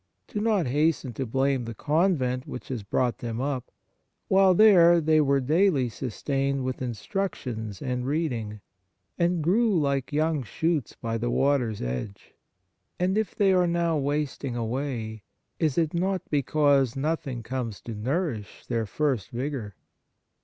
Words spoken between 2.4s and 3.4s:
which has brought them